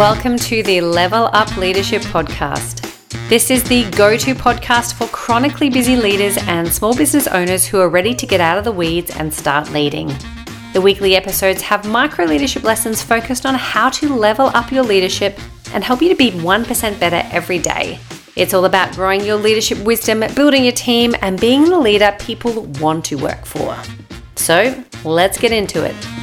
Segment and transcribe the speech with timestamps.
[0.00, 2.90] Welcome to the Level Up Leadership Podcast.
[3.28, 7.78] This is the go to podcast for chronically busy leaders and small business owners who
[7.80, 10.10] are ready to get out of the weeds and start leading.
[10.72, 15.38] The weekly episodes have micro leadership lessons focused on how to level up your leadership
[15.74, 17.98] and help you to be 1% better every day.
[18.36, 22.62] It's all about growing your leadership wisdom, building your team, and being the leader people
[22.80, 23.76] want to work for.
[24.36, 26.19] So let's get into it.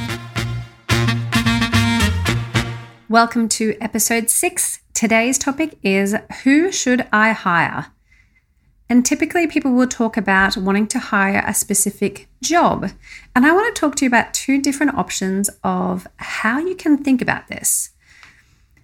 [3.10, 4.80] Welcome to episode six.
[4.92, 7.86] Today's topic is Who should I hire?
[8.90, 12.90] And typically, people will talk about wanting to hire a specific job.
[13.34, 17.02] And I want to talk to you about two different options of how you can
[17.02, 17.92] think about this.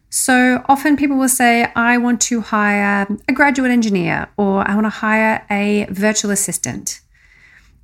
[0.08, 4.86] So often, people will say, I want to hire a graduate engineer or I want
[4.86, 7.02] to hire a virtual assistant.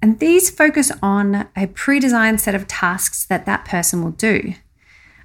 [0.01, 4.55] And these focus on a pre designed set of tasks that that person will do.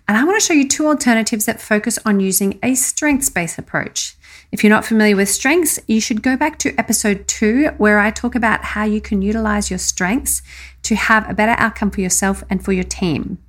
[0.08, 3.58] And I want to show you two alternatives that focus on using a strengths based
[3.58, 4.16] approach.
[4.52, 8.12] If you're not familiar with strengths, you should go back to episode two, where I
[8.12, 10.44] talk about how you can utilize your strengths
[10.84, 13.40] to have a better outcome for yourself and for your team.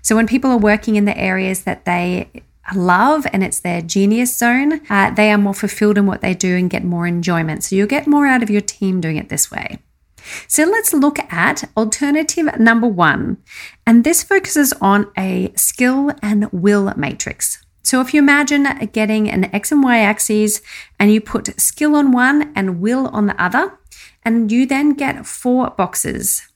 [0.00, 2.30] So, when people are working in the areas that they
[2.74, 6.56] love and it's their genius zone, uh, they are more fulfilled in what they do
[6.56, 7.64] and get more enjoyment.
[7.64, 9.78] So, you'll get more out of your team doing it this way.
[10.46, 13.38] So let's look at alternative number one.
[13.86, 17.64] And this focuses on a skill and will matrix.
[17.82, 20.60] So if you imagine getting an X and Y axes
[20.98, 23.78] and you put skill on one and will on the other,
[24.24, 26.46] and you then get four boxes.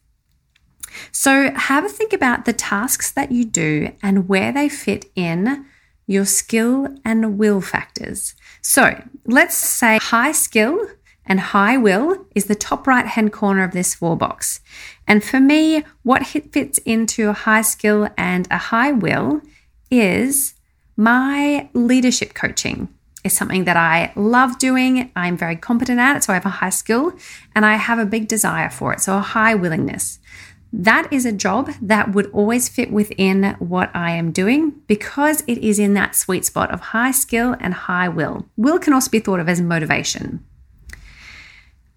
[1.10, 5.64] So have a think about the tasks that you do and where they fit in
[6.06, 8.34] your skill and will factors.
[8.60, 10.86] So let's say high skill
[11.26, 14.60] and high will is the top right hand corner of this four box.
[15.06, 19.40] And for me, what fits into a high skill and a high will
[19.90, 20.54] is
[20.96, 22.88] my leadership coaching.
[23.24, 25.12] Is something that I love doing.
[25.14, 27.12] I'm very competent at it, so I have a high skill
[27.55, 30.18] and I have a big desire for it, so a high willingness.
[30.72, 35.58] That is a job that would always fit within what I am doing because it
[35.58, 38.46] is in that sweet spot of high skill and high will.
[38.56, 40.44] Will can also be thought of as motivation.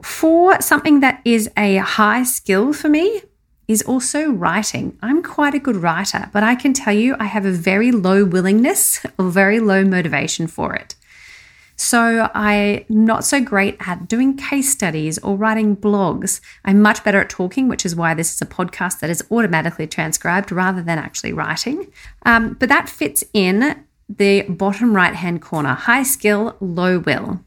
[0.03, 3.21] For something that is a high skill for me,
[3.67, 4.97] is also writing.
[5.01, 8.23] I'm quite a good writer, but I can tell you I have a very low
[8.23, 10.95] willingness or very low motivation for it.
[11.77, 16.39] So I'm not so great at doing case studies or writing blogs.
[16.63, 19.85] I'm much better at talking, which is why this is a podcast that is automatically
[19.85, 21.91] transcribed rather than actually writing.
[22.25, 27.41] Um, but that fits in the bottom right hand corner high skill, low will.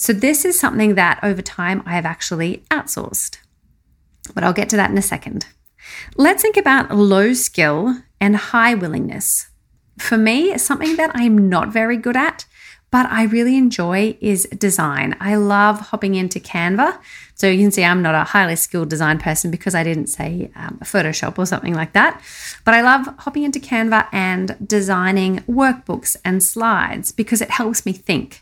[0.00, 3.36] So, this is something that over time I have actually outsourced.
[4.34, 5.44] But I'll get to that in a second.
[6.16, 9.50] Let's think about low skill and high willingness.
[9.98, 12.46] For me, something that I'm not very good at,
[12.90, 15.16] but I really enjoy is design.
[15.20, 16.98] I love hopping into Canva.
[17.34, 20.50] So you can see I'm not a highly skilled design person because I didn't say
[20.56, 22.22] um, Photoshop or something like that.
[22.64, 27.92] But I love hopping into Canva and designing workbooks and slides because it helps me
[27.92, 28.40] think.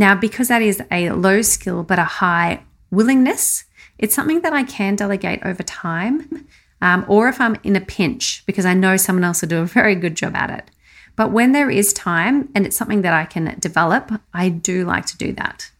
[0.00, 3.64] Now, because that is a low skill but a high willingness,
[3.98, 6.48] it's something that I can delegate over time.
[6.80, 9.66] Um, or if I'm in a pinch because I know someone else will do a
[9.80, 10.70] very good job at it.
[11.16, 15.04] But when there is time and it's something that I can develop, I do like
[15.04, 15.70] to do that.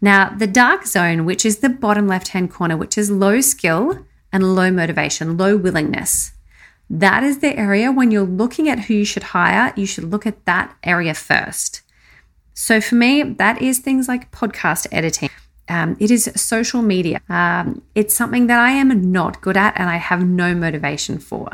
[0.00, 4.06] Now, the dark zone, which is the bottom left hand corner, which is low skill
[4.32, 6.30] and low motivation, low willingness.
[6.88, 10.24] That is the area when you're looking at who you should hire, you should look
[10.24, 11.82] at that area first.
[12.60, 15.30] So for me, that is things like podcast editing.
[15.68, 17.20] Um, it is social media.
[17.28, 21.48] Um, it's something that I am not good at and I have no motivation for.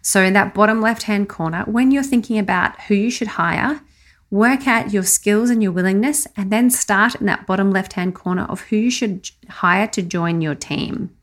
[0.00, 3.82] So, in that bottom left hand corner, when you're thinking about who you should hire,
[4.30, 8.14] work out your skills and your willingness, and then start in that bottom left hand
[8.14, 11.14] corner of who you should hire to join your team.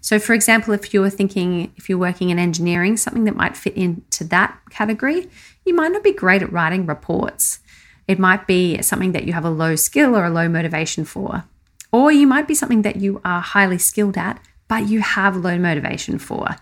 [0.00, 3.74] So, for example, if you're thinking, if you're working in engineering, something that might fit
[3.74, 5.28] into that category,
[5.64, 7.58] you might not be great at writing reports.
[8.06, 11.44] It might be something that you have a low skill or a low motivation for.
[11.92, 15.58] Or you might be something that you are highly skilled at, but you have low
[15.58, 16.56] motivation for.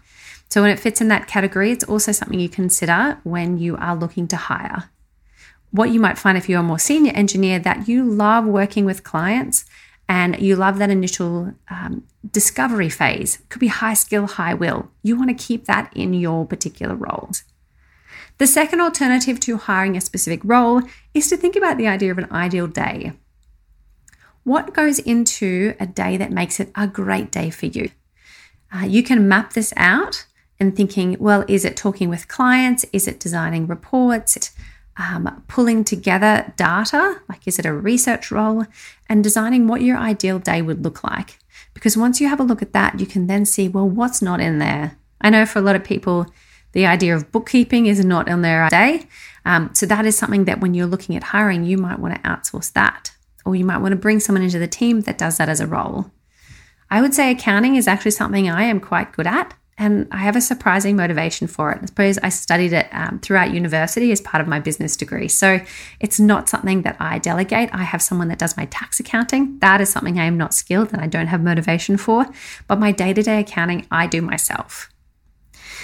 [0.48, 3.96] So when it fits in that category, it's also something you consider when you are
[3.96, 4.90] looking to hire.
[5.70, 9.02] What you might find if you're a more senior engineer that you love working with
[9.02, 9.64] clients
[10.08, 13.38] and you love that initial um, discovery phase.
[13.48, 14.90] Could be high skill, high will.
[15.02, 17.44] You want to keep that in your particular roles.
[18.38, 20.82] The second alternative to hiring a specific role
[21.14, 23.12] is to think about the idea of an ideal day.
[24.44, 27.90] What goes into a day that makes it a great day for you?
[28.74, 30.26] Uh, you can map this out
[30.58, 32.84] and thinking, well, is it talking with clients?
[32.92, 34.52] Is it designing reports?
[34.96, 38.66] Um, pulling together data, like is it a research role,
[39.08, 41.38] and designing what your ideal day would look like.
[41.72, 44.40] Because once you have a look at that, you can then see, well, what's not
[44.40, 44.98] in there?
[45.20, 46.26] I know for a lot of people,
[46.72, 49.06] the idea of bookkeeping is not on their day.
[49.44, 52.20] Um, so that is something that when you're looking at hiring, you might want to
[52.20, 53.12] outsource that,
[53.44, 55.66] or you might want to bring someone into the team that does that as a
[55.66, 56.10] role.
[56.90, 60.36] I would say accounting is actually something I am quite good at, and I have
[60.36, 61.78] a surprising motivation for it.
[61.82, 65.28] I suppose I studied it um, throughout university as part of my business degree.
[65.28, 65.60] So
[65.98, 67.70] it's not something that I delegate.
[67.72, 69.58] I have someone that does my tax accounting.
[69.60, 72.26] That is something I am not skilled and I don't have motivation for.
[72.68, 74.91] But my day to day accounting, I do myself.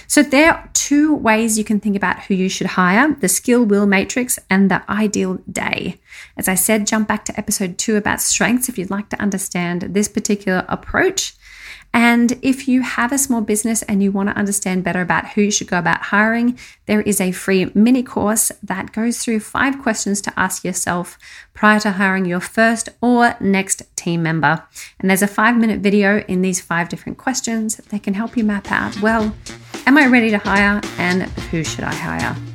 [0.08, 3.64] So there are two ways you can think about who you should hire the skill
[3.64, 6.00] will matrix and the ideal day.
[6.34, 9.82] As I said, jump back to episode two about strengths if you'd like to understand
[9.82, 11.34] this particular approach.
[11.92, 15.42] And if you have a small business and you want to understand better about who
[15.42, 19.78] you should go about hiring, there is a free mini course that goes through five
[19.78, 21.18] questions to ask yourself
[21.54, 24.64] prior to hiring your first or next team member.
[25.00, 28.44] And there's a five minute video in these five different questions that can help you
[28.44, 29.34] map out well,
[29.88, 32.47] am I ready to hire and who should I hire?